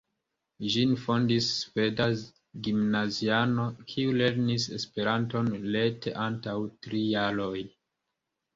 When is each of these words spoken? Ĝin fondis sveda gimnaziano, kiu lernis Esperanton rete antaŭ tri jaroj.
Ĝin 0.75 0.93
fondis 1.01 1.49
sveda 1.57 2.07
gimnaziano, 2.69 3.67
kiu 3.93 4.17
lernis 4.23 4.67
Esperanton 4.81 5.55
rete 5.79 6.17
antaŭ 6.27 6.59
tri 6.87 7.07
jaroj. 7.15 7.57